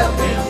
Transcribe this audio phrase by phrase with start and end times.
[0.00, 0.49] help him.